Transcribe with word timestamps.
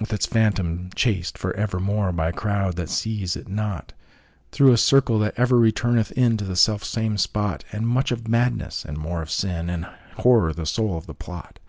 With 0.00 0.12
its 0.12 0.26
Phantom 0.26 0.90
chased 0.96 1.38
for 1.38 1.54
evermore, 1.54 2.10
By 2.10 2.30
a 2.30 2.32
crowd 2.32 2.74
that 2.74 2.88
seize 2.90 3.36
it 3.36 3.46
not, 3.48 3.92
Through 4.50 4.72
a 4.72 4.76
circle 4.76 5.20
that 5.20 5.34
ever 5.36 5.56
returneth 5.56 6.12
inTo 6.16 6.44
the 6.48 6.56
self 6.56 6.82
same 6.82 7.16
spot, 7.16 7.62
And 7.70 7.86
much 7.86 8.10
of 8.10 8.26
Madness, 8.26 8.84
and 8.84 8.98
more 8.98 9.22
of 9.22 9.30
Sin, 9.30 9.70
And 9.70 9.84
Horror 10.16 10.52
the 10.52 10.66
soul 10.66 10.96
of 10.98 11.06
the 11.06 11.14
plot. 11.14 11.60